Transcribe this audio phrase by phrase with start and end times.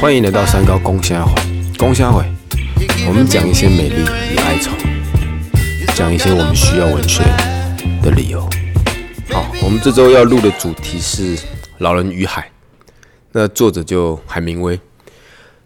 [0.00, 1.34] 欢迎来到三高公虾会，
[1.76, 2.24] 公虾会，
[3.06, 4.02] 我们讲一些美丽
[4.32, 4.70] 与哀愁，
[5.94, 7.22] 讲一些我们需要文学
[8.02, 8.40] 的理由。
[9.30, 11.36] 好，我们这周要录的主题是
[11.78, 12.50] 《老人与海》，
[13.32, 14.80] 那作者就海明威。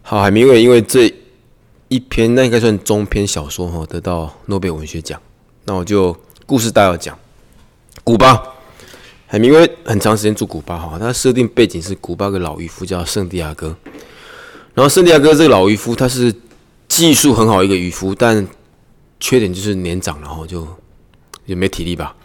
[0.01, 1.13] 好，海明威因为这
[1.87, 5.17] 一篇那应该算中篇小说哈，得到诺贝尔文学奖。
[5.63, 7.17] 那我就故事大要讲，
[8.03, 8.52] 古巴。
[9.33, 13.75] 海明威很长时间住古巴哈，他设定背景是古巴个老渔夫叫圣地亚哥，
[14.75, 16.31] 然后圣地亚哥这个老渔夫他是
[16.87, 18.47] 技术很好一个渔夫，但
[19.19, 20.67] 缺点就是年长了哈，就
[21.47, 22.15] 也没体力吧。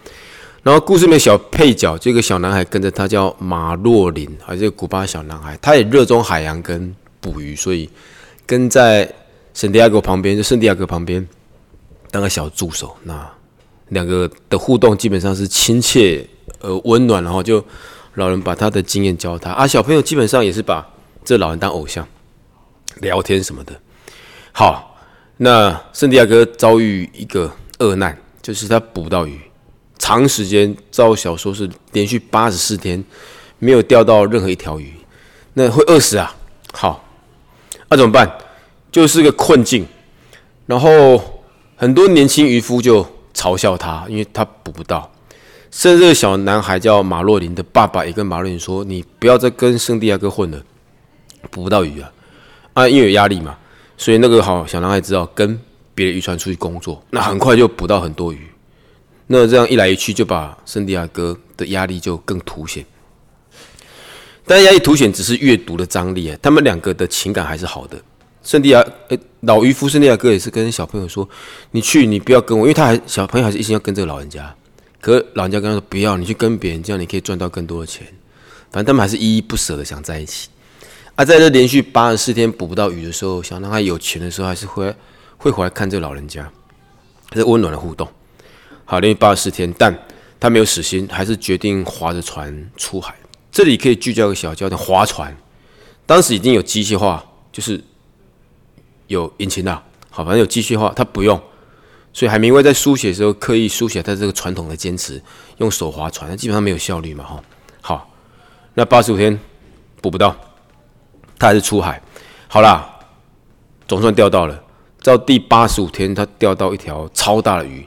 [0.62, 7.88] 然后故事里面小配角这个小男孩跟着他叫马洛林，还是古巴小男孩，他也热衷海洋跟捕鱼，所以
[8.44, 9.10] 跟在
[9.54, 11.26] 圣地亚哥旁边，就圣地亚哥旁边
[12.10, 12.94] 当个小助手。
[13.02, 13.26] 那
[13.88, 16.28] 两个的互动基本上是亲切。
[16.60, 17.64] 呃，温暖，然后就
[18.14, 20.86] 老人把他的经验教他啊，小朋友基本上也是把
[21.24, 22.06] 这老人当偶像，
[22.96, 23.72] 聊天什么的。
[24.52, 24.98] 好，
[25.36, 29.40] 那圣地亚哥遭遇一个恶难，就是他捕不到鱼，
[29.98, 33.02] 长时间照小说是连续八十四天
[33.58, 34.92] 没有钓到任何一条鱼，
[35.54, 36.34] 那会饿死啊。
[36.72, 37.04] 好，
[37.88, 38.30] 那怎么办？
[38.90, 39.86] 就是个困境。
[40.66, 41.42] 然后
[41.76, 45.10] 很多年轻渔夫就嘲笑他，因为他捕不到。
[45.70, 50.62] 甚至小男孩叫马洛林的爸爸也跟马洛林说：“你不要再跟圣地亚哥混了，
[51.50, 52.10] 捕不到鱼啊！
[52.72, 53.56] 啊，因为有压力嘛，
[53.96, 55.60] 所以那个好小男孩知道跟
[55.94, 57.02] 别的渔船出去工作。
[57.10, 58.48] 那很快就捕到很多鱼。
[59.26, 62.84] 那这样一来一去，就把圣地亚哥的压力就更凸显。
[64.46, 68.00] 但压力凸显只是阅读的张力啊，他们两个的情感还是好的。
[68.42, 71.28] 圣地亚呃老渔夫圣地亚哥也是跟小朋友说：
[71.72, 74.54] 你去，你不要跟我，因为他还小朋友还是一心要跟这个老人家。”
[75.00, 78.06] 可老人家跟他说：“不要，你去跟别人，这样你可以赚到更多的钱。”
[78.70, 80.48] 反正他们还是依依不舍的想在一起。
[81.14, 84.94] 啊，在这连续八十四天捕不到鱼的时候，想让他有钱的时候，还是会
[85.36, 86.50] 会回来看这老人家，
[87.32, 88.06] 是温暖的互动。
[88.84, 89.96] 好，连续八十四天，但
[90.40, 93.14] 他没有死心，还是决定划着船出海。
[93.50, 95.36] 这里可以聚焦一个小焦点：划船。
[96.06, 97.82] 当时已经有机械化，就是
[99.06, 99.82] 有引擎的。
[100.10, 101.40] 好，反正有机械化，他不用。
[102.18, 105.22] 所以海明威在书写的时候，刻意书写他这个传统的坚持，
[105.58, 107.40] 用手划船，基本上没有效率嘛，哈。
[107.80, 108.10] 好，
[108.74, 109.38] 那八十五天
[110.02, 110.34] 捕不到，
[111.38, 112.02] 他还是出海。
[112.48, 112.98] 好啦，
[113.86, 114.64] 总算钓到了。
[115.00, 117.86] 到第八十五天，他钓到一条超大的鱼，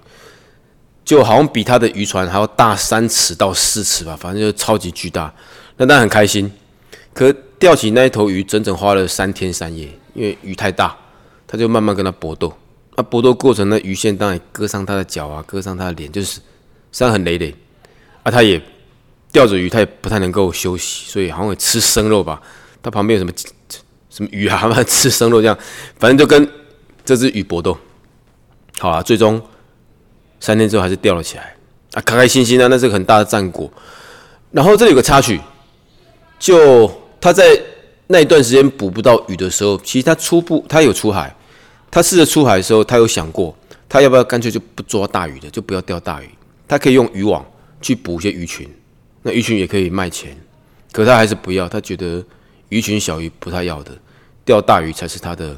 [1.03, 5.34] 就好像比他的渔船还要大三尺到四尺吧，反正就超级巨大。
[5.75, 6.50] 那他很开心，
[7.13, 10.96] 可钓起那一头鱼，整整花了三天三夜，因为鱼太大，
[11.46, 12.53] 他就慢慢跟他搏斗。
[12.96, 16.41] 啊，搏斗过程呢鱼线当然割伤他的脚啊，割伤他的脸，就是
[16.91, 17.56] 伤痕累累。
[18.24, 18.62] 啊，他也
[19.31, 22.41] 钓着鱼，他也不太能够休息，所以好像会吃生肉吧。
[22.84, 23.34] 他旁边有什么
[24.09, 25.57] 什么鱼啊， 他吃生肉这样，
[25.97, 26.47] 反正就跟
[27.06, 27.78] 这只鱼搏斗。
[28.78, 29.41] 好啊，最终
[30.40, 31.56] 三天之后还是钓了起来。
[31.94, 33.72] 啊，开开心心啊，那是个很大的战果。
[34.51, 35.40] 然后这里有个插曲，
[36.38, 36.91] 就
[37.22, 37.59] 他在
[38.07, 41.34] 那一段时间捕不到鱼的时候，其实他初步他有出海。
[41.91, 43.53] 他试着出海的时候，他有想过，
[43.90, 46.29] 他要不要干脆就不抓大鱼的，就不要钓大鱼。
[46.66, 47.46] 他可以用渔网
[47.81, 48.66] 去捕一些鱼群，
[49.22, 50.35] 那鱼群也可以卖钱。
[50.94, 52.24] 可他还是不要，他觉得
[52.69, 53.91] 鱼群小鱼不太要的，
[54.46, 55.57] 钓大鱼才是他的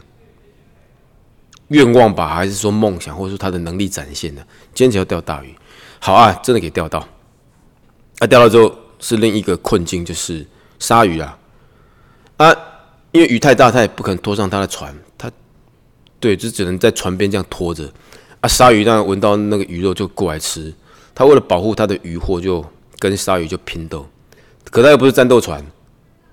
[1.68, 4.44] 愿望吧，还是说梦想，或者说他的能力展现的？
[4.74, 5.56] 坚持要钓大鱼，
[6.00, 7.08] 好啊，真的给钓到。
[8.20, 10.46] 啊，钓到之后是另一个困境，就是
[10.80, 11.38] 鲨鱼啊，
[12.38, 12.56] 啊，
[13.12, 14.96] 因为鱼太大，他也不可能拖上他的船。
[16.24, 17.84] 对，就只能在船边这样拖着
[18.40, 18.48] 啊。
[18.48, 20.74] 鲨鱼当然闻到那个鱼肉就过来吃。
[21.14, 22.66] 他为了保护他的渔获，就
[22.98, 24.08] 跟鲨鱼就拼斗。
[24.72, 25.62] 可他又不是战斗船，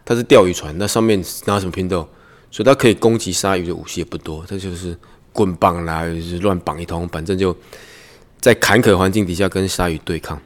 [0.04, 2.08] 他是钓鱼船，那上面拿什么拼斗？
[2.52, 4.96] 所以他可以攻击鲨鱼的武器也不多，他就是
[5.32, 7.54] 棍棒啦，就是乱绑一通，反正就
[8.40, 10.40] 在坎坷环境底下跟鲨鱼对抗。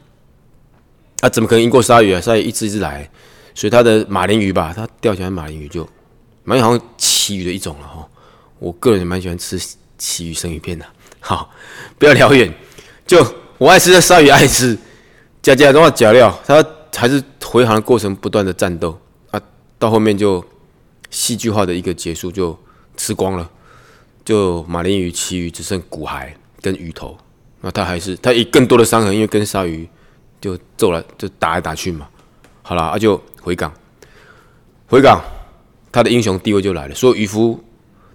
[1.21, 2.19] 啊，怎么可能赢过鲨鱼啊？
[2.19, 3.07] 鲨鱼一只一只来，
[3.53, 5.87] 所以他的马林鱼吧，他钓起来马林鱼就
[6.43, 8.09] 蛮好像奇鱼的一种了哈。
[8.59, 9.59] 我个人也蛮喜欢吃
[9.97, 10.85] 旗鱼生鱼片的。
[11.19, 11.49] 好，
[11.97, 12.53] 不要聊远，
[13.07, 13.25] 就
[13.57, 14.77] 我爱吃的鲨鱼爱吃，
[15.41, 16.63] 加加的话加料，它
[16.95, 18.99] 还是回航的过程不断的战斗
[19.31, 19.41] 啊，
[19.79, 20.43] 到后面就
[21.09, 22.57] 戏剧化的一个结束，就
[22.95, 23.49] 吃光了，
[24.23, 26.29] 就马林鱼、旗鱼只剩骨骸
[26.61, 27.17] 跟鱼头，
[27.61, 29.89] 那他还是他以更多的伤痕，因为跟鲨鱼
[30.39, 32.07] 就揍了，就打来打去嘛。
[32.61, 33.73] 好了，啊就回港，
[34.87, 35.19] 回港，
[35.91, 37.59] 他的英雄地位就来了，所有渔夫。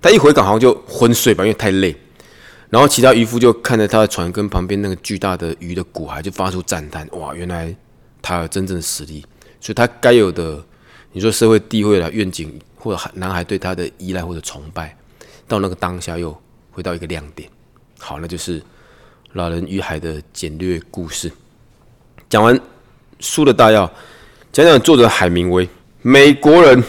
[0.03, 1.95] 他一回港好像就昏睡吧，因为太累。
[2.69, 7.75] 然后其他渔夫就看着他的船跟旁边那个巨大的鱼的骨骸，就发出赞叹：哇，原来
[8.23, 9.25] 他有真正的实力。
[9.61, 10.65] 所以他该有的
[11.13, 14.97] 你说社会地位啦、愿景，或者男孩对他的依赖或者崇拜，
[15.49, 16.35] 到那个当下又
[16.71, 17.49] 回到一个亮点。
[17.99, 18.61] 好，那就是
[19.33, 21.31] 《老人与海》的简略故事。
[22.29, 22.59] 讲完
[23.19, 23.93] 书的大要，
[24.53, 25.69] 讲讲作者海明威，
[26.03, 26.83] 美国人，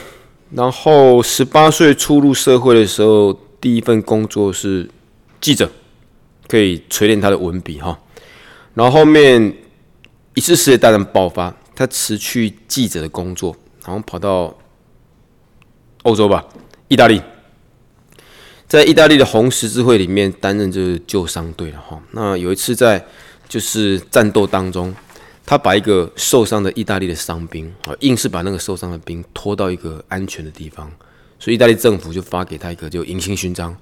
[0.51, 4.89] 然后十八岁初入社会的时候，第一份工作是
[5.39, 5.69] 记者，
[6.47, 7.97] 可以锤炼他的文笔哈。
[8.73, 9.55] 然后后面
[10.33, 13.55] 一次世界大战爆发，他辞去记者的工作。
[13.85, 14.55] 然后跑到
[16.03, 16.45] 欧洲吧，
[16.87, 17.19] 意大利，
[18.67, 21.99] 在意大利的红十字会里面担任就是救伤队了哈。
[22.11, 23.03] 那有一次在
[23.49, 24.93] 就是战斗当中，
[25.51, 30.89] 他把一个受伤的意大利的伤兵啊，硬是把那个受伤的兵拖到一个安全的地方，
[31.37, 33.75] 所以意大利政府就发给他一个就银星勋章。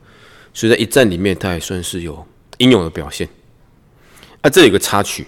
[0.51, 2.25] 所以在一战里面，他也算是有
[2.57, 3.29] 英勇的表现。
[4.41, 5.27] 啊，这有个插曲，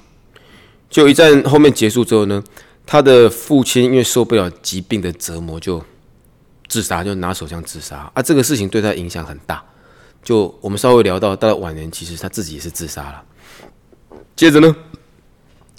[0.89, 2.43] 就一战后面结束之后呢。
[2.88, 5.79] 他的父亲因为受不了疾病的折磨，就
[6.67, 8.11] 自杀，就拿手枪自杀。
[8.15, 9.63] 啊，这个事情对他影响很大。
[10.23, 13.23] 就我们稍微聊到，到了晚年，其实他自己也是自杀了。
[14.35, 14.75] 接着呢，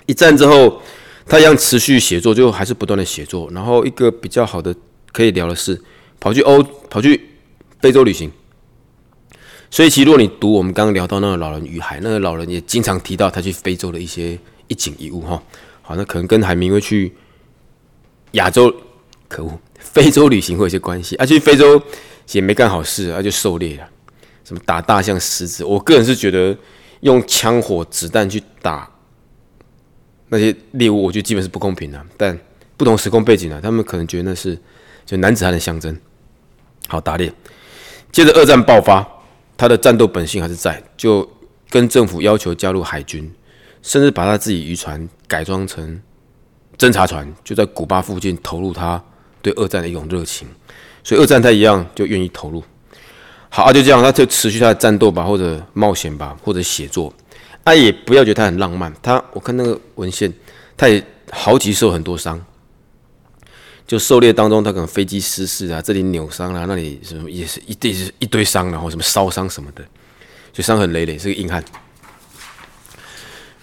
[0.07, 0.81] 一战之后，
[1.27, 3.49] 他一样持续写作，就还是不断的写作。
[3.53, 4.75] 然后一个比较好的
[5.13, 5.81] 可以聊的是，
[6.19, 7.29] 跑去欧，跑去
[7.81, 8.31] 非洲旅行。
[9.71, 14.39] 所以，其实如果你读我们刚刚聊到那个老人与海，那个老人也经常提到他去非洲的一些
[14.69, 15.43] 一景一物，哈。
[15.81, 17.11] 好，那可能跟海明威去
[18.33, 18.71] 亚洲，
[19.29, 21.17] 可恶，非洲旅行会有些关系。
[21.17, 21.81] 啊，去非洲
[22.33, 23.89] 也没干好事，啊，就狩猎了，
[24.45, 25.65] 什么打大象、狮子。
[25.65, 26.55] 我个人是觉得
[27.01, 28.89] 用枪火、子弹去打
[30.33, 32.03] 那些猎物，我觉得基本是不公平的。
[32.17, 32.37] 但
[32.79, 34.59] 不同时空背景呢，他们可能觉得那是
[35.05, 35.95] 就男子汉的象征。
[36.89, 37.31] 好，打猎。
[38.11, 39.07] 接着二战爆发，
[39.57, 41.31] 他的战斗本性还是在，就
[41.69, 43.31] 跟政府要求加入海军。
[43.83, 46.01] 甚至把他自己渔船改装成
[46.79, 49.03] 侦察船，就在古巴附近投入他
[49.43, 50.47] 对二战的一种热情，
[51.03, 52.63] 所以二战他一样就愿意投入。
[53.49, 57.13] 好啊，就这样，他就持续他的战斗吧，或者冒险吧，或者写作。
[57.65, 58.93] 啊，也不要觉得他很浪漫。
[59.03, 60.33] 他我看那个文献，
[60.77, 62.43] 他也好几受很多伤。
[63.87, 69.85] 就狩猎当中，他可能飞机失事啊，这里扭伤了，那里什么也是一堆一堆伤，然后什么烧伤什么的，
[70.53, 71.63] 就伤痕累累，是个硬汉。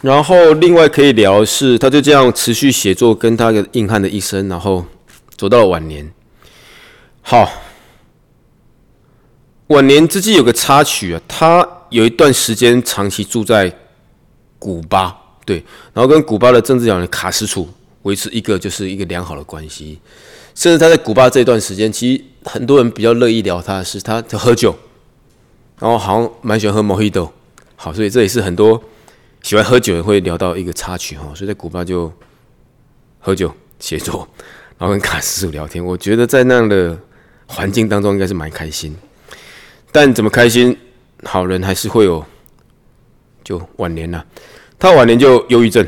[0.01, 4.85] 然后，另外可以聊是，他就这样持续写作，跟他的硬汉的一生，然后
[5.35, 6.09] 走到了晚年。
[7.21, 7.51] 好，
[9.67, 13.73] 晚年之际有个插曲啊，他有一段时间长期住在
[14.59, 15.63] 古巴，对，
[15.93, 17.67] 然后跟古巴的政治家卡斯楚
[18.03, 19.99] 维持一个就是一个良好的关系，
[20.53, 24.75] 甚至他在古巴这段时间，其实很多人比较乐意聊他的是他喝酒，
[25.79, 27.31] 然后好像蛮喜欢喝莫希豆，
[27.75, 28.83] 好，所以这也是很多。
[29.41, 32.11] 喜欢喝酒会聊到一个插曲哈，所以在古巴就
[33.19, 34.27] 喝酒写作，
[34.77, 35.83] 然后跟卡斯楚聊天。
[35.83, 36.99] 我觉得在那样的
[37.47, 38.93] 环境当中应该是蛮开心，
[39.93, 40.77] 但怎么开心，
[41.23, 42.21] 好人还是会有
[43.49, 44.23] 就晚年了。
[44.77, 45.83] 他晚年就忧郁症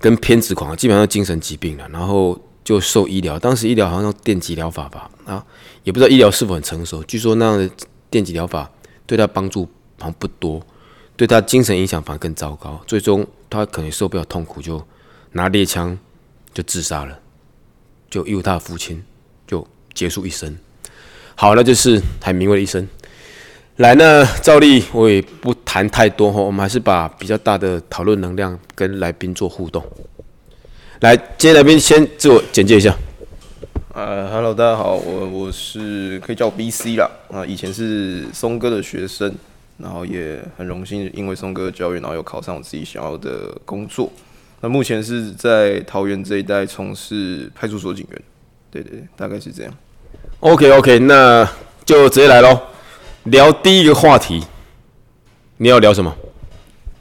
[0.00, 3.38] 跟偏执狂，基本上精神疾病了，然后就受医疗。
[3.38, 5.46] 当时医疗好像用电极疗法吧，啊，
[5.84, 7.00] 也不知道医疗是否很成熟。
[7.04, 7.70] 据说那样的
[8.10, 8.68] 电极疗法
[9.06, 9.62] 对他帮助
[10.00, 10.60] 好像不多。
[11.16, 14.84] 对他精神影响反而更糟糕，最终他可能受不了痛苦，就
[15.30, 15.96] 拿猎枪
[16.52, 17.16] 就自杀了，
[18.10, 19.00] 就又他的父亲
[19.46, 20.58] 就结束一生。
[21.36, 22.88] 好，那就是海明威的一生。
[23.76, 29.84] 来，呢照例我也不谈太多哈，我们还是把比较大的讨论能量跟来宾做互动。
[31.00, 32.96] 来，今天来宾先自我简介一下。
[33.92, 39.34] 呃，Hello，大家好，我我是可以叫我 BC 啦，啊，以前是松哥的学生。
[39.76, 44.08] 然后也很荣幸，因为松哥的教育，然后又考上我自己想要的工作。
[44.60, 48.22] 那目前是在桃园这一带从事派出所警员。
[48.70, 49.74] 对对对，大概是这样。
[50.38, 51.44] OK OK，那
[51.84, 52.56] 就直接来喽，
[53.24, 54.40] 聊第一个话题。
[55.58, 56.14] 你要聊什么？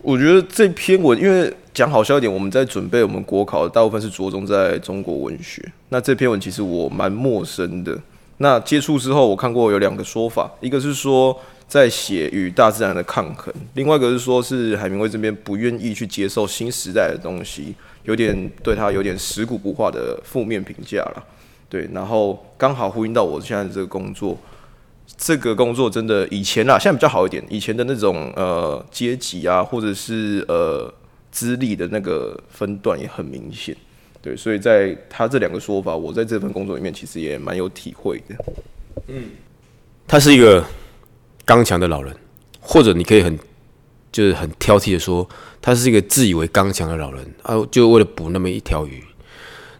[0.01, 5.63] 我觉得这篇文，因为讲好笑一点，我们在准备我们国考，大部分是着重在中国文学。
[5.89, 7.98] 那这篇文其实我蛮陌生的。
[8.38, 11.38] 那接触之后，我看过有两个说法，一个是说。
[11.65, 21.24] 在写与大自然的抗衡，另外一个是说，是海明威这边不愿意去接受新时代的东西，有点对他有点食古不化的负面评价了。
[21.69, 24.38] 对，然后刚好呼应到我现在的这个工作，
[25.17, 30.93] 这个工作真的以前啊，现在比较好一点，以前的那种呃阶级啊，或者是呃
[31.31, 33.75] 资历的那个分段也很明显。
[34.22, 38.36] 对，所以在他这两个说法，我在这份工作里面其实也蛮有体会的。
[39.07, 39.31] 嗯，
[40.07, 40.63] 他是一个。
[41.45, 42.15] 刚强的老人，
[42.62, 43.38] 或者你可以很
[44.13, 45.27] 就是很挑剔的说，
[45.62, 49.03] 他是一个自以为刚强的老人啊，就为了捕那么一条鱼。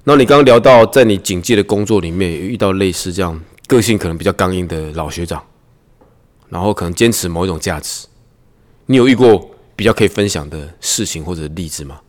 [0.04, 5.44] 那你刚刚聊到，在你警戒的工作里面，有遇到类似这样个性可能比较刚硬的老学长，
[6.50, 8.08] 然后可能坚持某一种价值，
[8.86, 12.02] 你有遇过比较可以分享的事情或者例子吗？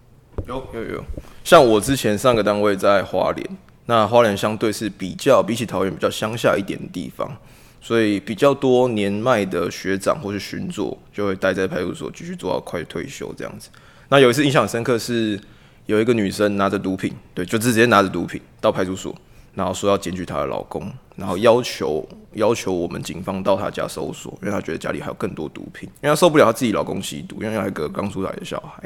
[0.46, 1.04] 有有有，
[1.44, 3.56] 像我之前上个单位在花莲，
[3.86, 7.34] 那花莲相对是比较比起桃园比较乡下一点的地方，
[7.80, 13.70] 所以比较多年迈的学长或是巡佐就会待在派出所继续做到快退休这样子。
[14.08, 15.40] 那有一次印象深刻是
[15.86, 19.14] 有一个女生拿着毒品，对，就直接拿着毒品到派出所，
[19.54, 28.82] 然后说要检举她的老公，然后要求要求我们警方到她家搜索，因为她觉得家里还有更多毒品，因为她受不了她自己老公吸毒，因为有一个刚出来的小孩。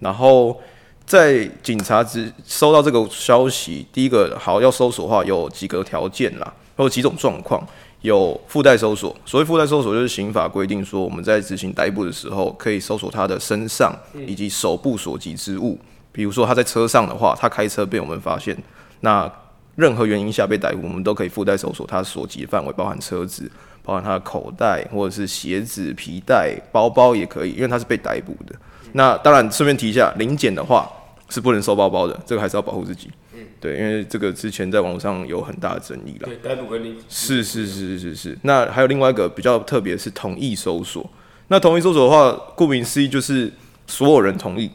[0.00, 0.60] 然后
[1.06, 7.64] 在警察只收到这个消息，第一个好要搜索的话，有几个条件啦，有几种状况，
[8.00, 9.14] 有附带搜索。
[9.24, 13.94] 所谓附带搜索，就是刑法规定说，我们在执行逮捕的时候，可以搜索他的身上
[14.26, 15.78] 以及手部所及之物。
[16.10, 18.56] 比如说他在车上的话，他开车被我们发现，
[19.00, 19.30] 那
[19.74, 23.50] 任何原因下被逮捕，我们都可以附带搜索他所及的范围，包含车子、
[23.82, 28.54] 包含他的口袋或者是鞋子、皮带、包包也可以，因为他是被逮捕的。
[28.92, 30.86] 那当然，顺便提一下，临检的话
[31.30, 33.10] 是不能收包包的，这个还是要保护自己。
[33.34, 36.28] 嗯，对，因为这个之前在网络上有很大的争议了。
[36.28, 38.38] 对，逮捕跟你是是是是是。
[38.42, 41.08] 那还有另外一个比较特别，是同意搜索。
[41.48, 43.50] 那同意搜索的话，顾名思义就是
[43.86, 44.70] 所有人同意，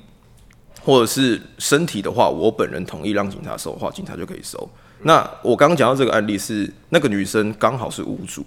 [0.82, 4.68] 或者是身体的话，我本人同意让警察搜的话，警察就可以收。
[5.04, 8.46] 那我刚刚讲到这个案例是那个女生刚好是屋主。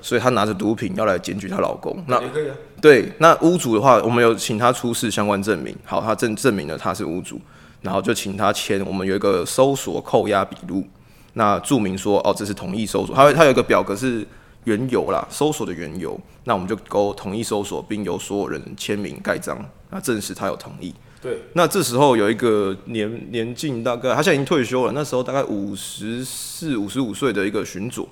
[0.00, 2.02] 所以她拿着毒品要来检举她老公。
[2.06, 2.56] 那也可以啊。
[2.80, 5.76] 对，那屋主的话，我们有请她出示相关证明。
[5.84, 7.38] 好，她证证明了她是屋主，
[7.82, 8.82] 然后就请她签。
[8.86, 10.86] 我们有一个搜索扣押笔录，
[11.34, 13.14] 那注明说哦，这是同意搜索。
[13.14, 14.26] 他他有一个表格是
[14.64, 16.18] 缘由啦，搜索的缘由。
[16.44, 19.58] 那我们就勾同意搜索，并由所有人签名盖章，
[19.90, 20.94] 那证实他有同意。
[21.22, 21.38] 对。
[21.54, 28.08] 那这时候有一个年年近大概他现在已经退休了，那时候大概五十四、五十五岁的一个巡佐。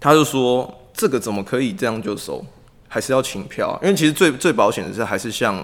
[0.00, 2.44] 他就说：“这个怎么可以这样就收？
[2.88, 3.78] 还是要请票？
[3.82, 5.56] 因为其实最最保险的是还是向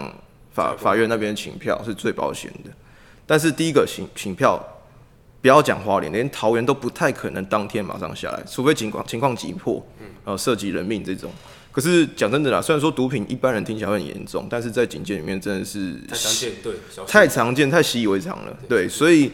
[0.52, 2.71] 法法院那边请票是最保险的。
[3.26, 4.61] 但是第一个请请票，
[5.42, 9.84] 不要讲花莲，连桃园都不太可能当天马上下来，除非情况情况急迫，
[10.25, 11.30] 呃，涉及人命这种。
[11.70, 16.75] 可是讲真的啦，虽然说毒品一般人听起来很严重，但是在警戒里面真的是太常见，对，
[17.06, 18.56] 太常见，太习以为常了。
[18.68, 19.30] 对，所以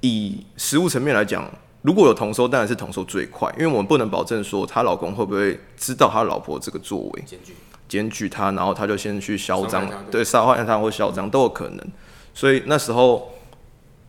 [0.00, 1.50] 以实物层面来讲。”
[1.82, 7.52] 如果有同收，当然是同收最快，因为我们不能保证说她老公会不会知道她老婆这个作为，检举
[7.88, 11.84] 检举他，然后他就先去嚣张，对，杀害他或嚣张都有可能。
[12.32, 13.34] 所以那时候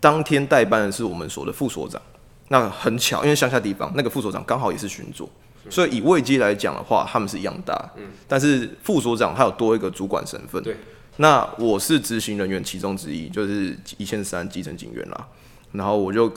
[0.04, 2.02] 当天代班的是我们所的副所长，
[2.50, 5.30] 那很巧，因为乡下地方那个副所长刚好也是巡佐，
[5.70, 10.76] 所以以位阶来讲的话，他们是一样大，嗯，但是副所长他有多一个主管身份，对，
[11.16, 15.28] 那我是执行人员其中之一，就是一千三基层警员啦。
[15.72, 16.30] 然后我就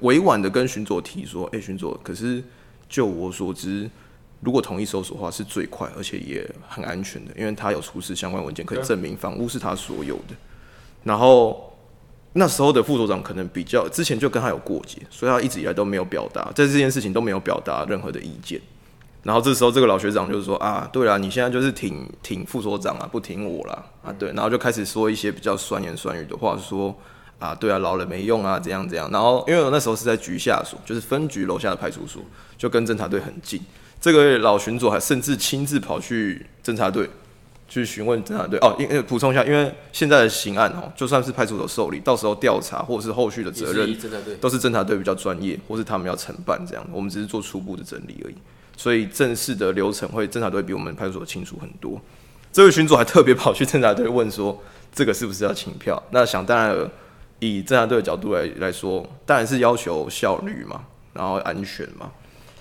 [0.00, 2.42] 委婉的跟巡佐提说：“哎，巡佐，可是
[2.88, 3.88] 就我所知，
[4.40, 10.34] 如果同意搜索的话是最快，而且也很安全的，因为他有出示相关文件可以证明房屋是他所有的。
[11.02, 11.73] 然后
[12.34, 18.60] 那时候的副所长可能比较之前就跟他有过节，所以他一直以来都没有表达在这件事情都没有表达任何的意见。
[19.22, 26.94] 然后这时候这个老学长就是说：啊，对了，你现在就是挺挺副所长啊，不挺我啦啊，对，然后就开始说一些比较酸言酸语的话，说。”
[27.40, 29.10] 啊，对啊，老了没用啊，怎样怎样。
[29.10, 32.22] 然后，因为我那时候是在局下所，就是分局楼下的派出所，
[32.56, 33.60] 就跟侦查队很近。
[34.00, 37.10] 这个老巡佐还甚至亲自跑去侦查队
[37.74, 38.58] 去询问侦查队。
[38.60, 43.96] 哦，因为补充一下，因为现在的刑案哦，就算是派出所受理，到时候调查或者是后续的责任，
[44.40, 46.86] 都是侦查队比较专业，或是他们要承办这样。
[46.92, 48.34] 我们只是做初步的整理而已。
[48.76, 52.00] 所以正式的流程会侦查队比我们派出所清楚很多。
[52.52, 54.62] 这位群主还特别跑去侦查队问说，
[54.92, 56.02] 这个是不是要请票？
[56.10, 56.90] 那想当然。
[57.40, 60.80] 以侦查队的角度来来说，当然是要求效率嘛，
[61.12, 62.10] 然后安全嘛，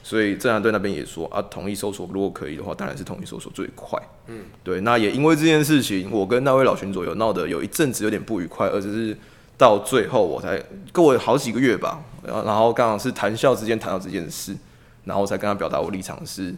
[0.04, 3.98] 所以侦查队那边也说啊，同意搜索，如果可以的话，当然是同意搜索最快。
[4.28, 4.82] 嗯，对。
[4.82, 9.18] 那也因为这件事情，我跟那位老巡佐有闹得有一阵子有点不愉快，而且是
[9.58, 14.56] 到最后我才过了好几个月吧，然后然后刚好是谈笑之间谈到这件事，
[15.06, 16.54] 然后才跟他表达我立场是，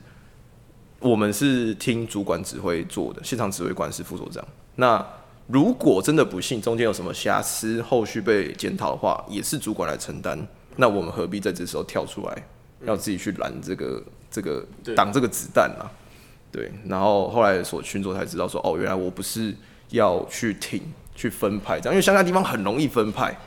[0.99, 4.43] 我们是听主管指挥做的，现场指挥官是副所长，
[4.75, 5.05] 那。
[5.47, 10.35] 如果真的不幸中间有什么瑕疵，后续被检讨的话，也是主管来承担。
[10.77, 12.47] 那我们何必在这时候跳出来，
[12.85, 14.65] 要自己去拦这个这个
[14.95, 15.89] 挡这个子弹啊？
[16.51, 16.71] 对。
[16.87, 19.53] 然后后来所群众才知道说，哦，原来我不是
[19.89, 20.81] 要去挺
[21.15, 23.37] 去分派这样，因为乡下地方很容易分派，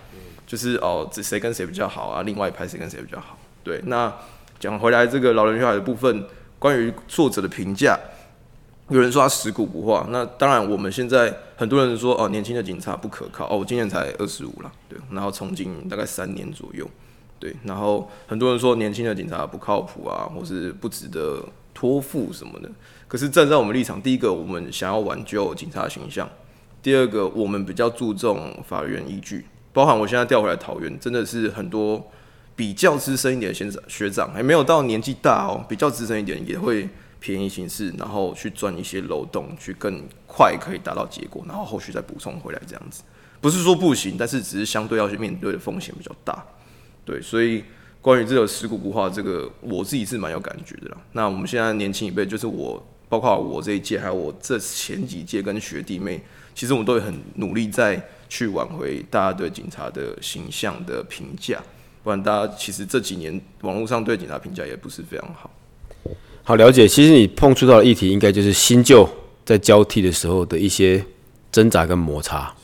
[0.46, 2.22] 就是哦，这谁跟谁比较好啊？
[2.22, 3.38] 另外一派谁跟谁比较好？
[3.62, 3.80] 对。
[3.86, 4.12] 那
[4.58, 6.24] 讲回来，这个老人与海的部分，
[6.58, 7.98] 关于作者的评价。
[8.90, 16.88] 有人说他食古不化，那当然我们现在很多人说哦，年轻的警察不可靠哦，我今年才二十五了，对，然后从警大概三年左右，
[17.38, 21.42] 对，然后很多人说年轻的警察不靠谱啊，或是不值得
[21.72, 22.70] 托付什么的。
[23.06, 26.28] 可是站在我们立场，第一个我们想要挽救警察形象，
[26.82, 32.10] 第二个我们比较注重法院依据，包含我现在调回来桃园，真的是很多
[32.54, 36.88] 比较资深一点的学长学长，还没有到年纪大哦，比较资深一点也会。
[37.20, 43.02] 便宜形式，然后去钻一些漏洞，去更快可以达到结果，然后后续再补充回来，这样子
[43.40, 46.46] 不是说不行，但是只是相对要去面对的风险比较大。
[47.08, 47.64] 对，所以
[48.02, 50.98] 关于这个石骨不化，这个我自己是蛮有感觉的啦。
[51.12, 56.20] 那我们现在年轻一辈，就是我，包括我这一届，还有我这前几届跟学弟妹，
[56.54, 57.98] 其实我们都会很努力在
[58.28, 61.58] 去挽回大家对警察的形象的评价，
[62.04, 65.50] 不然大家其实这几年网络上对警察评价也不是非常好。
[66.42, 69.08] 好了解，其实你碰触到的议题，应该就是新旧
[69.46, 71.02] 在交替的时候的一些
[71.50, 72.54] 挣扎跟摩擦。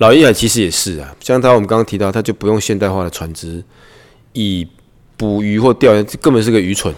[0.00, 3.62] 老鹰海其实也是啊，像他我们刚刚提到，他就不用现代化的船只，
[4.32, 4.66] 以
[5.16, 6.94] 捕鱼或钓鱼，根本是个愚蠢。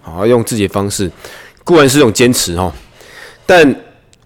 [0.00, 1.10] 好，用自己的方式，
[1.64, 2.72] 固然是种坚持哈，
[3.46, 3.74] 但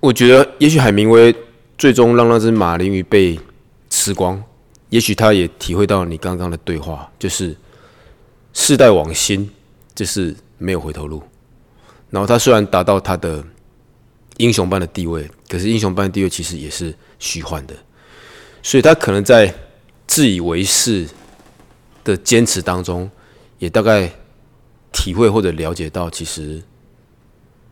[0.00, 1.34] 我觉得，也许海明威
[1.78, 3.38] 最终让那只马林鱼被
[3.88, 4.42] 吃光，
[4.90, 7.56] 也许他也体会到你刚刚的对话，就是
[8.52, 9.48] 世代往新，
[9.94, 10.34] 就是。
[10.58, 11.22] 没有回头路，
[12.08, 13.44] 然后他虽然达到他的
[14.38, 17.74] 英雄般的地位，可是英雄般的地位其实也是虚幻的，
[18.62, 19.52] 所以他可能在
[20.06, 21.06] 自以为是
[22.04, 23.10] 的坚持当中，
[23.58, 24.10] 也大概
[24.92, 26.62] 体会或者了解到，其实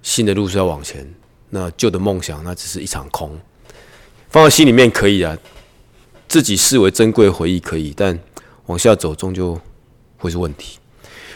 [0.02, 1.14] 新的路是要往前，
[1.50, 3.38] 那旧的梦想那只是一场空，
[4.28, 5.36] 放在心里面可以啊，
[6.28, 8.18] 自己视为珍贵回忆可以，但
[8.66, 9.60] 往下走终究
[10.16, 10.78] 会是问题。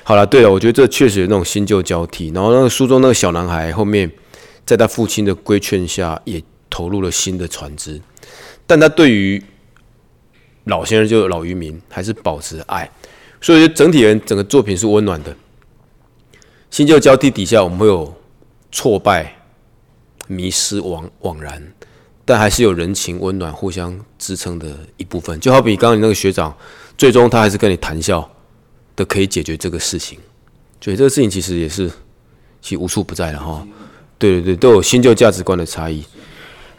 [0.02, 2.30] 好了，对了，我觉得这确实有那种新旧交替。
[2.34, 4.10] 然后那个书中那个小男孩后面，
[4.64, 8.00] 在他父亲的规劝下，也投入了新的船只。
[8.66, 9.42] 但他对于
[10.64, 12.90] 老先生，就老渔民，还是保持爱。
[13.40, 15.34] 所以，整体人整个作品是温暖的。
[16.70, 18.14] 新旧交替底下，我们会有
[18.70, 19.40] 挫败、
[20.26, 21.72] 迷失、惘惘然，
[22.24, 25.38] 但还是有人情温暖互相支撑的一部分。
[25.40, 26.56] 就好比刚刚你那个学长，
[26.96, 28.28] 最终他还是跟你谈笑。
[28.98, 30.18] 的可以解决这个事情，
[30.80, 31.88] 所以这个事情其实也是
[32.60, 33.64] 其实无处不在了哈。
[34.18, 36.04] 对对对，都有新旧价值观的差异。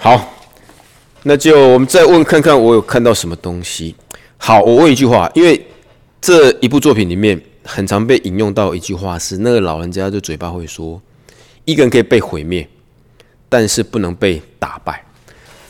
[0.02, 0.34] 好，
[1.24, 3.94] 那就我们再问看看，我有看到什么东西。
[4.38, 5.62] 好，我问一句话，因为
[6.22, 11.02] 这一部作品里面很常被引用到一句话是，那个老人家就嘴巴会说，
[11.66, 12.66] 一个人可以被毁灭，
[13.50, 15.04] 但是不能被打败。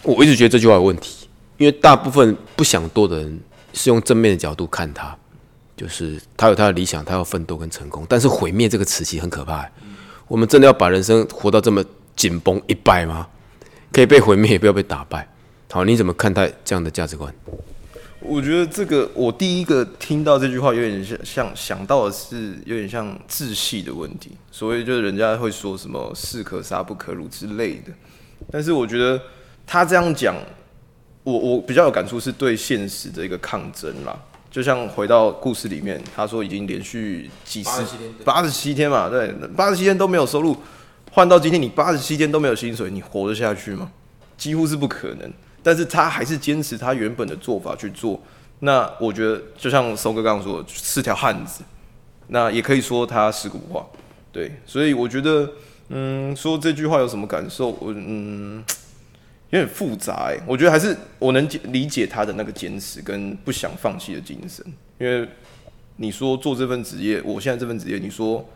[0.04, 3.40] 我一直觉得这句话有问题，因为大部分不想多的人
[3.74, 5.18] 是用正面的角度看他。
[5.76, 9.68] 就是他有他的理想，他要奋斗跟成功，但是毁灭这个词其实很可怕。
[10.28, 11.84] 我们真的要把人生活到这么
[12.16, 13.26] 紧绷一败吗？
[13.92, 15.28] 可以被毁灭，也不要被打败。
[15.72, 17.34] 好，你怎么看待这样的价值观？
[18.22, 24.32] 我觉得这个，我第一个听到这句话，有点像像想到的是有点像自系的问题。
[24.52, 27.94] 所以就是人家会说什么“士可杀不可辱”之类的，
[28.52, 29.22] 但是我觉得
[29.66, 30.36] 他这样讲，
[31.24, 34.20] 我我比较有感触，是对现实的一个抗争啦。
[34.52, 37.70] 就像回到故事里面，他说已经连续几十
[38.26, 40.58] 八十七天嘛，对，八十七天都没有收入，
[41.12, 43.92] 换到今天你八十七天都没有薪水，你活得下去吗？
[44.38, 45.32] 几乎是不可能。
[45.62, 48.22] 但是他还是坚持他原本的做法去做。
[48.60, 51.64] 那我觉得，就像松哥刚刚说的，是条汉子。
[52.28, 53.86] 那也可以说他是古话，
[54.32, 54.52] 对。
[54.66, 55.52] 所以我觉得，
[55.90, 57.70] 嗯，说这句话有什么感受？
[57.80, 58.64] 我嗯。
[59.52, 64.64] 有点复杂哎，我觉得还是我能理解他的那个坚持跟不想放弃的精神。
[65.00, 65.28] 因为
[65.96, 68.48] 你说做这份职业，我现在这份职业，你说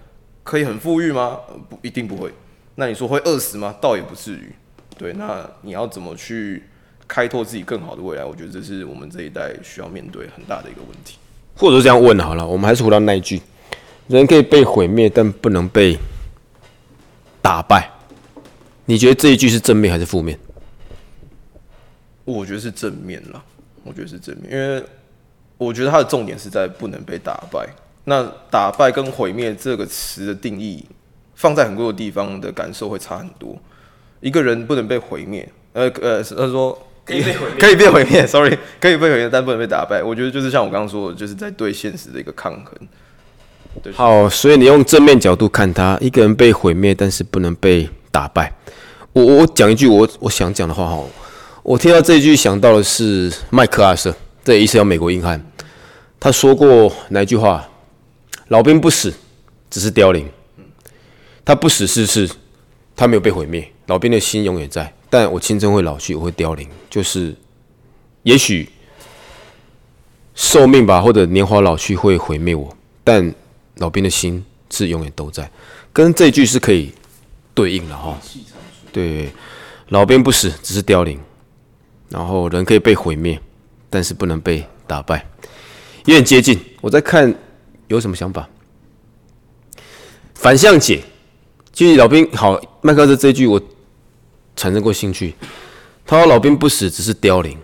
[0.43, 1.39] 可以很富裕吗？
[1.67, 2.31] 不一定不会。
[2.75, 3.75] 那你说会饿死吗？
[3.79, 4.51] 倒也不至于。
[4.97, 6.63] 对，那你要怎么去
[7.07, 8.23] 开拓自己更好的未来？
[8.23, 11.17] 我觉得这是我们这一代需要面对很大的一个问题。
[11.55, 13.41] 或者这样问好了，我们还是回到那一句：
[14.07, 15.97] 人可以被毁灭，但不能被
[17.41, 17.89] 打败。
[18.86, 20.38] 你觉得这一句是正面还是负面？
[22.25, 23.43] 我觉得是正面了，
[23.83, 24.83] 我觉得是正面，因为
[25.57, 27.67] 我觉得它的重点是在不能被打败。
[28.05, 30.86] 那打败跟毁灭这个词的定义，
[31.35, 33.57] 放在很多的地方的感受会差很多。
[34.21, 40.01] 一个人不能被毁灭，呃呃，他说可以被毁灭， 可以被毁灭，sorry，可以被毁灭，但不能被打败。
[40.01, 42.73] 我觉得就是像我刚刚说的，就是在对现实的一个抗衡。
[43.93, 48.53] 好，所以你用正面角度看他，一个人被毁灭，但是不能被打败。
[49.11, 51.03] 我我讲一句我我想讲的话哈。
[51.63, 55.41] 我听到这一句，想到的是麦克阿瑟，这也是要美国硬汉。
[56.19, 57.67] 他说过哪一句话？
[58.49, 59.13] 老兵不死，
[59.69, 60.25] 只是凋零；
[61.45, 62.29] 他不死是是，
[62.95, 67.36] 他没有被毁灭，老兵的心永远在，但我青春会老去，我会凋零，就是
[68.23, 68.69] 也许
[70.36, 73.34] 寿命吧，或者年华老去会毁灭我，但
[73.75, 75.51] 老兵的心是永远都在，
[75.91, 76.93] 跟这句是可以
[77.53, 78.17] 对应的哈。
[78.93, 79.29] 对，
[79.89, 81.19] 老兵不死，只是凋零，
[82.08, 83.38] 然后人可以被毁灭，
[83.89, 85.25] 但是不能被打败，
[86.06, 86.58] 有点接近。
[86.79, 87.36] 我在看
[87.88, 88.47] 有什么想法，
[90.36, 91.03] 反向解。
[91.73, 93.59] 其实老兵好，麦克斯这句我
[94.55, 95.33] 产生过兴趣。
[96.05, 97.57] 他说：“老兵不死，只是凋零。”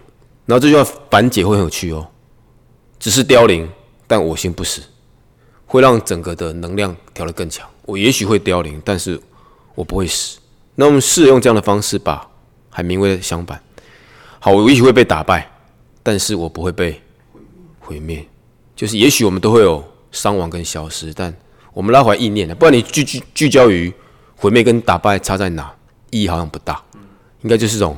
[0.48, 2.08] 然后这句话反解会很有趣哦，
[3.00, 3.70] 只是凋零，
[4.08, 4.82] 但我心不死，
[5.68, 7.70] 会让整个的能量调得更强。
[7.84, 9.22] 我也许会凋零，但是
[9.76, 10.40] 我不会死。
[10.74, 12.28] 那我们试用这样的方式吧
[12.70, 13.62] 海明威的相反。
[14.40, 15.48] 好，我也许会被打败，
[16.02, 17.00] 但是我不会被
[17.80, 18.26] 毁灭。
[18.76, 21.32] 就是也许我们都会有伤亡跟消失，但
[21.74, 23.94] 我们拉回意念的，不然你聚聚聚焦于
[24.36, 25.72] 毁灭跟打败差在哪，
[26.10, 26.82] 意义好像不大。
[27.42, 27.98] 应该就是这种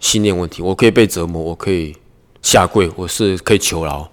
[0.00, 0.62] 信念问题。
[0.62, 1.94] 我可以被折磨，我可以
[2.42, 4.10] 下跪，我是可以求饶，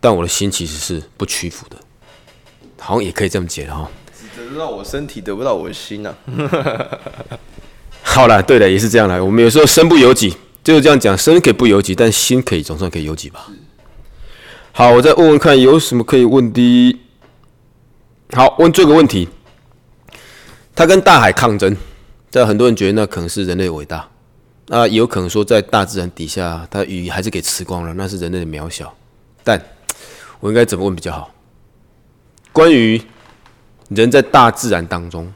[0.00, 1.76] 但我的心其实是不屈服的。
[2.78, 3.88] 好像也可以这么解哈。
[4.34, 6.14] 只得到我身体，得不到我的心呐。
[8.02, 9.24] 好了，对的，也是这样的。
[9.24, 13.46] 我们有时候身不由己，就是这样讲，身可以不由己，但心可以总算可以由己吧。
[14.72, 16.98] 好，我再问问看有什么可以问的。
[18.34, 19.28] 好，问这个问题，
[20.74, 21.76] 他跟大海抗争，
[22.30, 24.08] 在很多人觉得那可能是人类伟大，
[24.68, 28.94] 那，也有可能说在大自然底下，他鱼还是给吃光了，那是人类的渺小。
[29.44, 29.62] 但
[30.40, 31.30] 我应该怎么问比较好？
[32.52, 32.98] 关于
[33.90, 35.30] 人在大自然当中，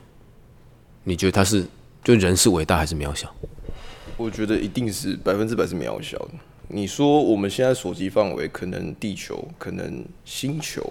[1.05, 1.67] 你觉得他是
[2.03, 3.31] 就人是伟大还是渺小？
[4.17, 6.31] 我觉得一定是百分之百是渺小的。
[6.69, 10.91] 你说我们现在所及范围可能地球，可能星球。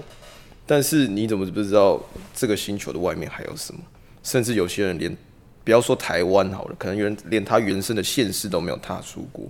[0.66, 2.02] 但是你怎么不知道
[2.34, 3.80] 这个星球的外面还有什么？
[4.24, 5.16] 甚至有些人连
[5.64, 9.46] 不要说台湾好了，可能原连他原生的县市都没有踏出过。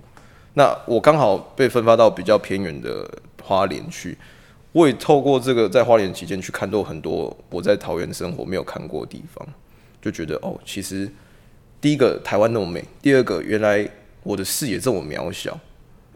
[0.54, 3.10] 那我刚好被分发到比较偏远的
[3.42, 4.16] 花莲去，
[4.72, 9.46] 我也透过这个在花莲期间去看到很多我在桃园生活没有看过的地方，
[10.02, 11.10] 就觉得哦，其实
[11.80, 13.88] 第一个台湾那么美，第二个原来
[14.22, 15.58] 我的视野这么渺小。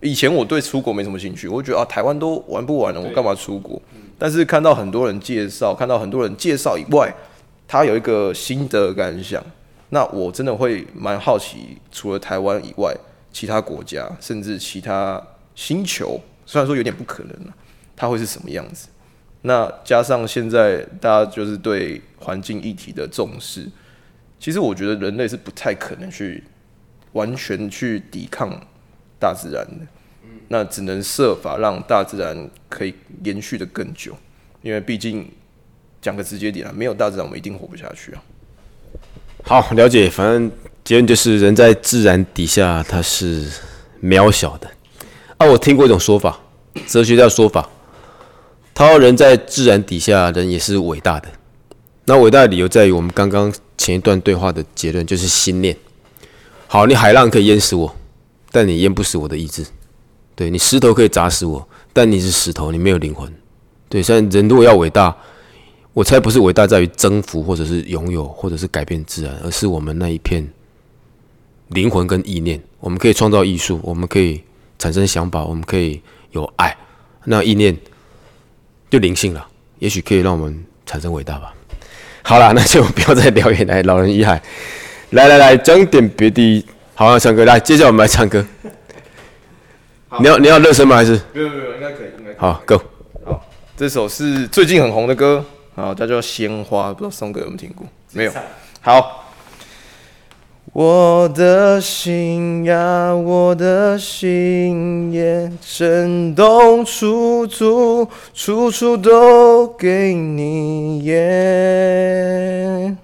[0.03, 3.81] 以前我对出国没什么兴趣，我觉得啊，台湾都玩不完了，我干嘛出国？
[4.21, 7.11] 但是看到很多人介绍，看到很多人介绍以外，
[7.67, 9.43] 他有一个心得感想，
[9.89, 12.95] 那我真的会蛮好奇，除了台湾以外，
[13.33, 15.21] 其他国家甚至其他
[15.55, 17.55] 星球，虽然说有点不可能了，
[17.97, 18.89] 它会是什么样子？
[19.41, 23.67] 那加上现在大家就是对环境议题的重视，
[24.39, 26.45] 其实我觉得人类是不太可能去
[27.13, 28.61] 完全去抵抗。
[29.23, 29.87] 大自然的，
[30.53, 34.17] 那只能设法让大自然可以延续的更久，
[34.63, 35.31] 因为毕竟
[36.03, 38.23] 讲个直接点啊，没有大自然，我们一定活不下去啊。
[39.45, 40.51] 好，了解，反正
[40.83, 43.49] 结论就是人在自然底下他是
[44.03, 44.69] 渺小的。
[45.37, 46.41] 啊，我听过一种说法，
[46.89, 47.71] 哲学家说法，
[48.75, 51.29] 他说人在自然底下，人也是伟大的。
[52.07, 55.77] 那伟大的理由在于我们刚刚前一段对话的结论，就是心念。
[56.67, 57.95] 好，你海浪可以淹死我。
[58.51, 59.65] 但你淹不死我的意志，
[60.41, 63.31] 对你石头可以砸死我，但你是石头，你没有灵魂。
[63.91, 65.15] 对，虽然人如果要伟大，
[65.93, 70.49] 我猜不是伟大在于征服，或者是拥有，或者是改变自然，而是我们那一片
[71.69, 72.59] 灵魂跟意念。
[72.79, 74.43] 我们可以创造艺术，我们可以
[74.79, 76.01] 产生想法，我们可以
[76.31, 76.75] 有爱，
[77.27, 77.77] 那意念
[78.89, 79.47] 就灵性了，
[79.79, 81.53] 也许可以让我们产生伟大吧。
[82.23, 84.43] 好了，那就不要再聊远来，老人遗海，
[85.11, 86.65] 来来来，讲点别的。
[86.95, 88.43] 好，唱歌来，接下来我们来唱歌。
[90.19, 90.97] 你要你要热身吗？
[90.97, 91.21] 还是？
[91.33, 92.35] 没有没有，应该可以，应该。
[92.37, 92.81] 好，Go。
[93.25, 93.47] 好，
[93.77, 95.45] 这首是最近很红的歌，
[95.77, 97.87] 好，它叫《鲜花》，不知道松哥有没有听过？
[98.13, 98.33] 没有。
[98.81, 99.27] 好。
[100.73, 112.97] 我的心呀，我的心也震动，处处处处都给你耶。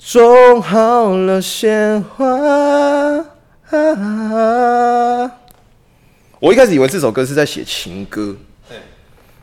[0.00, 2.26] 种好了鲜花。
[6.40, 8.34] 我一开始以为这首歌是在写情歌，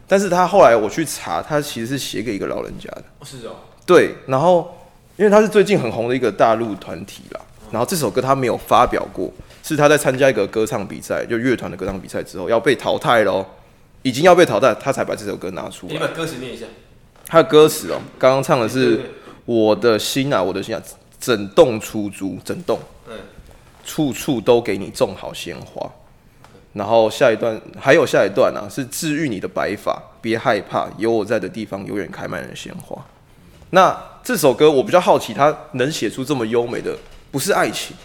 [0.07, 3.03] 但是他后来我去查，他其实是写给一个老人家的。
[3.23, 3.55] 是哦。
[3.85, 4.75] 对，然后
[5.15, 9.31] 因为他是最近很红的一个大陆团体啦，然后这首歌他没有发表过，
[9.63, 13.45] 是他在参加一个歌唱比赛，就乐团的歌唱比赛之后要被淘汰喽，
[14.01, 15.93] 已经要被淘汰，他才把这首歌拿出来。
[15.93, 16.65] 你把歌词念一下。
[17.25, 18.99] 他的歌词哦，刚刚唱的是。
[19.45, 20.83] 我的心啊，我的心啊，
[21.21, 22.77] 整栋出租，整栋，
[23.85, 25.89] 处处都给你种好鲜花。
[26.73, 33.03] 然后下一段还有下一段啊，是治愈你的白发，别害怕，有我在的地方永远开满了鲜花。
[33.71, 36.95] 那这首歌我比较好奇，他能写出这么优美的，
[37.31, 37.95] 不是爱情，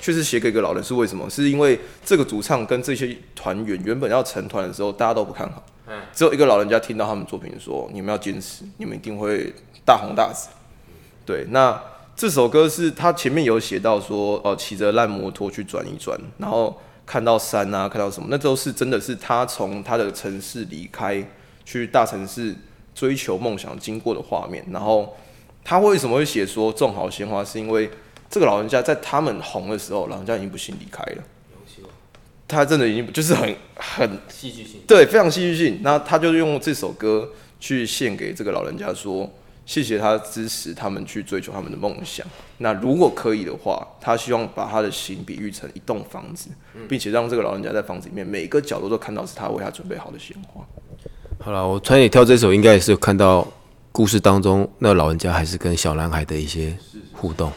[0.00, 1.28] 却是写给一个老人，是为什么？
[1.28, 5.62] 是因为这个主唱跟这些团员原本要成团的时候，大家都不看好，
[6.14, 9.52] 只有一个老人家听到他们作品说：“你们要坚持，你们一定会
[9.84, 10.48] 大红大紫。”
[11.26, 11.78] 对，那
[12.16, 16.80] 这首歌是他前面有写到说，哦，骑着烂摩托去转一转，然后
[17.10, 21.20] 看到山啊，看到什么，那都是真的是他从他的城市离开，
[21.64, 22.54] 去大城市
[22.94, 24.64] 追求梦想经过的画面。
[24.70, 25.16] 然后
[25.64, 27.90] 他为什么会写说种好鲜花，是因为
[28.30, 31.24] 这个老人家在他们红的时候，老人家已经不幸离开了。
[32.46, 35.80] 他真的已经就是很很戏剧性，对，非常戏剧性。
[35.82, 39.28] 那他就用这首歌去献给这个老人家说。
[39.70, 42.26] 谢谢他支持他们去追求他们的梦想。
[42.58, 46.50] 那如果可以的话，他希望把他的心比喻成一栋房子，
[46.88, 50.60] 并且让这个老人家在房子里面每个角落都看到是他为他准备好的鲜花。
[51.38, 53.46] 好了，我穿你跳这首，应该也是有看到
[53.92, 56.76] 故事当中那老人家还是跟小男孩的一些
[57.12, 57.52] 互动。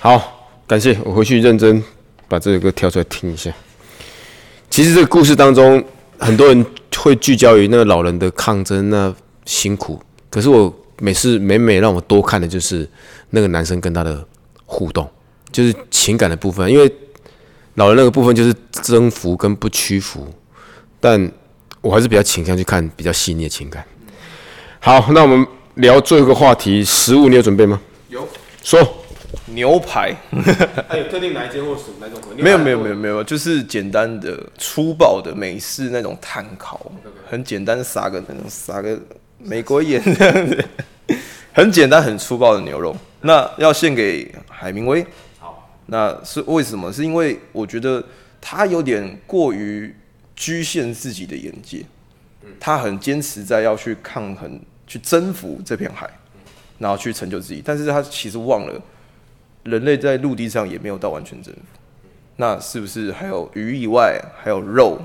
[0.00, 1.84] 好，感谢我回去认真
[2.28, 3.52] 把这首歌挑出来听一下。
[4.70, 5.84] 其实这个故事当中，
[6.18, 6.64] 很多人
[6.96, 10.74] 会聚焦于那个老人的抗争那辛苦，可是我。
[10.98, 12.88] 每次每每让我多看的就是
[13.30, 14.26] 那个男生跟他的
[14.64, 15.08] 互动，
[15.50, 16.70] 就是情感的部分。
[16.70, 16.92] 因为
[17.74, 20.26] 老人那个部分就是征服跟不屈服，
[21.00, 21.30] 但
[21.80, 23.84] 我还是比较倾向去看比较细腻的情感。
[24.78, 27.80] 好，那我们聊最后一个话题，食物你有准备吗？
[28.08, 28.28] 有，
[28.62, 28.78] 说
[29.46, 30.14] 牛排。
[30.88, 32.20] 还有特定哪一间或是哪种？
[32.36, 36.90] 没有没有没有没有，就是简单的粗暴的美式那种炭烤，
[37.28, 39.00] 很简单撒个那种撒个
[39.42, 40.64] 美国演这样子。
[41.52, 45.04] 很简单、很粗暴的牛肉，那要献给海明威。
[45.38, 46.90] 好，那是为什么？
[46.90, 48.02] 是因为我觉得
[48.40, 49.94] 他有点过于
[50.34, 51.84] 局限自己的眼界，
[52.58, 56.08] 他很坚持在要去抗衡、去征服这片海，
[56.78, 57.60] 然后去成就自己。
[57.62, 58.80] 但是他其实忘了，
[59.64, 61.60] 人类在陆地上也没有到完全征服。
[62.36, 64.98] 那是不是还有鱼以外，还有肉、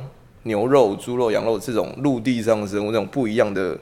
[0.43, 3.77] 牛肉、猪肉、羊肉这种陆地上的生物这种不一样的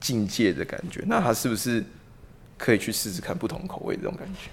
[0.00, 1.02] 境界的感觉？
[1.06, 1.84] 那他是不是？
[2.58, 4.48] 可以去试试看不同口味这种感觉。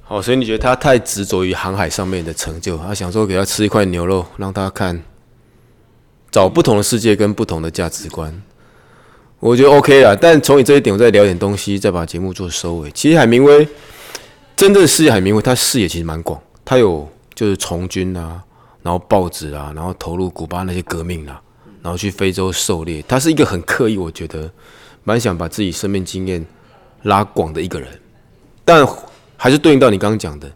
[0.00, 5.02] 好，所以你觉得他太执着于航海上面的成就，他想说给他吃一块牛肉，让他看，
[6.30, 8.40] 找不同的世界跟不同的价值观，
[9.40, 10.14] 我觉得 OK 啦。
[10.14, 12.92] 但从你这一点，我再聊点东西，再把节目做收尾。
[12.92, 13.68] 其实海明威
[14.54, 18.40] 真正视野，海明威他视野其实蛮广，他有就是从军啊，
[18.82, 21.42] 然后报纸啊，然后投入古巴那些革命啊，
[21.86, 24.50] 然后去非洲狩猎，他是一个很刻意，我觉得
[25.04, 26.44] 蛮想把自己生命经验。
[27.02, 27.88] 拉广的一个人，
[28.64, 28.84] 但
[29.36, 30.50] 还是对应到你刚刚讲的，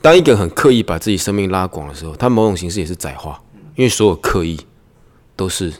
[0.00, 3.42] 当一个人很刻意把自己生命拉广的时候，他某种形式也是窄化，
[3.74, 4.60] 因为所有刻意
[5.34, 5.72] 都是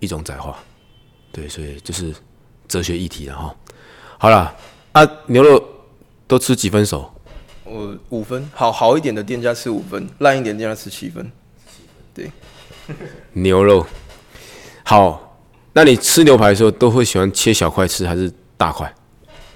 [0.00, 0.58] 一种窄化，
[1.30, 2.12] 对，所以就是
[2.66, 3.54] 哲学议题了哈。
[4.18, 4.52] 好了，
[4.90, 5.62] 啊，牛肉
[6.26, 7.08] 都吃几分熟？
[7.62, 11.30] 我五分，好好一点的店家吃五分，烂一点店家吃七分。
[12.12, 12.32] 对，
[13.34, 13.86] 牛肉
[14.88, 15.36] 好，
[15.72, 18.94] 那你吃牛排的时候都会喜欢切小块吃还是大块？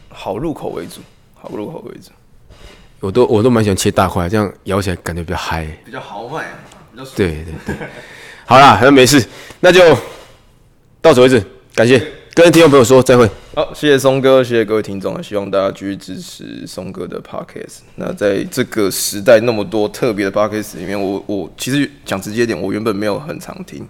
[0.08, 1.00] 好入口为主，
[1.34, 2.10] 好入口为主。
[2.98, 6.44] 我都我都蛮喜欢切大块，这样咬起来感觉比较嗨，比较豪迈，
[6.90, 7.76] 比较对对对。
[8.44, 9.24] 好啦，那没事，
[9.60, 9.96] 那就
[11.00, 11.40] 到此为止。
[11.76, 13.24] 感谢跟听众朋友说再会。
[13.54, 17.82] 好，谢谢松哥，谢谢各位听众，希望大家继续支持松哥的 podcast。
[17.94, 23.88] 那在这个时代那么多特别的 podcast 里面，我我其实讲直接点，我原本没有很常听。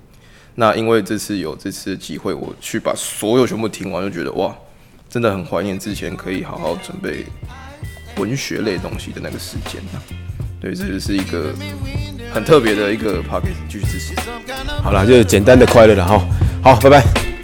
[0.61, 4.55] 那因为这次有这次的机会，我去把所有全部听完，就觉得哇。
[5.09, 7.25] 真的很怀念之前可以好好准备
[8.16, 9.83] 文学类东西的那个时间。
[10.61, 11.53] 对，这就是一个
[12.33, 14.14] 很特别的一个 p o c k e t 继续支持。
[14.85, 16.25] 好了，就简单的快乐了哈。
[16.62, 17.39] 好，拜拜。